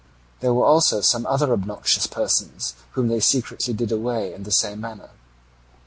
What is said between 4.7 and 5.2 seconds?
manner.